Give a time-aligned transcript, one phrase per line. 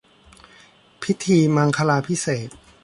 [1.01, 2.49] พิธีมังคลาภิเษก